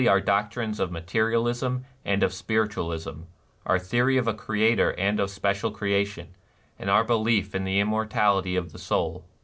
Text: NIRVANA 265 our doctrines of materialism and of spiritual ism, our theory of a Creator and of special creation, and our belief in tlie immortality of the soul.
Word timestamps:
NIRVANA 0.03 0.17
265 0.17 0.35
our 0.35 0.41
doctrines 0.41 0.79
of 0.79 0.91
materialism 0.91 1.85
and 2.03 2.23
of 2.23 2.33
spiritual 2.33 2.91
ism, 2.91 3.27
our 3.67 3.77
theory 3.77 4.17
of 4.17 4.27
a 4.27 4.33
Creator 4.33 4.95
and 4.97 5.19
of 5.19 5.29
special 5.29 5.69
creation, 5.69 6.29
and 6.79 6.89
our 6.89 7.03
belief 7.03 7.53
in 7.53 7.65
tlie 7.65 7.77
immortality 7.81 8.55
of 8.55 8.71
the 8.71 8.79
soul. 8.79 9.23